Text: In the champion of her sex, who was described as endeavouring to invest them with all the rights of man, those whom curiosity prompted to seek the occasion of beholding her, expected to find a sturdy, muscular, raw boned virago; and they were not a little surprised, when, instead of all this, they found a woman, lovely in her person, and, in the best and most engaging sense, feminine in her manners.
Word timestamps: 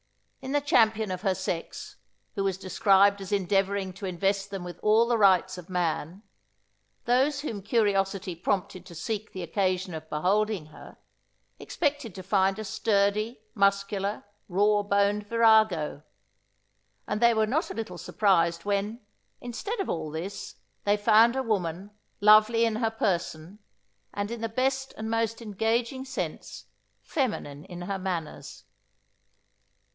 In 0.41 0.53
the 0.53 0.61
champion 0.61 1.11
of 1.11 1.21
her 1.21 1.35
sex, 1.35 1.97
who 2.33 2.43
was 2.43 2.57
described 2.57 3.21
as 3.21 3.31
endeavouring 3.31 3.93
to 3.93 4.07
invest 4.07 4.49
them 4.49 4.63
with 4.63 4.79
all 4.81 5.07
the 5.07 5.19
rights 5.19 5.59
of 5.59 5.69
man, 5.69 6.23
those 7.05 7.41
whom 7.41 7.61
curiosity 7.61 8.35
prompted 8.35 8.83
to 8.87 8.95
seek 8.95 9.31
the 9.31 9.43
occasion 9.43 9.93
of 9.93 10.09
beholding 10.09 10.65
her, 10.67 10.97
expected 11.59 12.15
to 12.15 12.23
find 12.23 12.57
a 12.57 12.63
sturdy, 12.65 13.41
muscular, 13.53 14.23
raw 14.49 14.81
boned 14.81 15.27
virago; 15.27 16.01
and 17.07 17.21
they 17.21 17.35
were 17.35 17.45
not 17.45 17.69
a 17.69 17.75
little 17.75 17.99
surprised, 17.99 18.65
when, 18.65 18.99
instead 19.39 19.79
of 19.79 19.87
all 19.87 20.09
this, 20.09 20.55
they 20.83 20.97
found 20.97 21.35
a 21.35 21.43
woman, 21.43 21.91
lovely 22.19 22.65
in 22.65 22.77
her 22.77 22.89
person, 22.89 23.59
and, 24.15 24.31
in 24.31 24.41
the 24.41 24.49
best 24.49 24.95
and 24.97 25.11
most 25.11 25.43
engaging 25.43 26.03
sense, 26.05 26.65
feminine 27.03 27.63
in 27.65 27.83
her 27.83 27.99
manners. 27.99 28.63